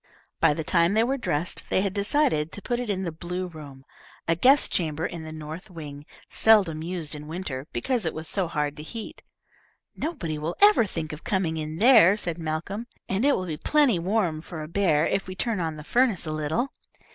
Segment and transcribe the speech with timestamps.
[0.39, 3.45] By the time they were dressed, they had decided to put it in the blue
[3.45, 3.85] room,
[4.27, 8.47] a guest chamber in the north wing, seldom used in winter, because it was so
[8.47, 9.21] hard to heat.
[9.95, 13.99] "Nobody will ever think of coming in here," said Malcolm, "and it will be plenty
[13.99, 16.71] warm for a bear if we turn on the furnace a little."